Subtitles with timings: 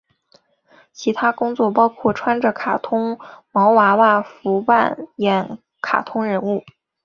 [0.91, 3.19] 其他工作包括穿着卡通
[3.51, 6.63] 毛娃娃服扮演卡通人物。